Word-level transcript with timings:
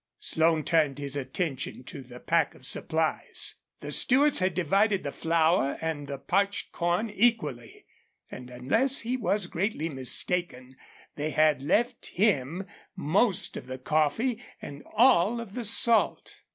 Slone 0.17 0.63
turned 0.63 0.97
his 0.97 1.15
attention 1.15 1.83
to 1.83 2.01
the 2.01 2.19
pack 2.19 2.55
of 2.55 2.65
supplies. 2.65 3.53
The 3.81 3.91
Stewarts 3.91 4.39
had 4.39 4.55
divided 4.55 5.03
the 5.03 5.11
flour 5.11 5.77
and 5.79 6.07
the 6.07 6.17
parched 6.17 6.71
corn 6.71 7.11
equally, 7.11 7.85
and 8.31 8.49
unless 8.49 9.01
he 9.01 9.15
was 9.15 9.45
greatly 9.45 9.89
mistaken 9.89 10.75
they 11.17 11.29
had 11.29 11.61
left 11.61 12.07
him 12.07 12.65
most 12.95 13.55
of 13.55 13.67
the 13.67 13.77
coffee 13.77 14.41
and 14.59 14.81
all 14.95 15.39
of 15.39 15.53
the 15.53 15.63
salt. 15.65 16.41